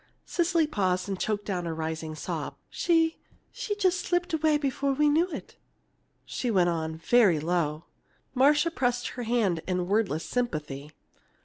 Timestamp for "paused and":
0.65-1.19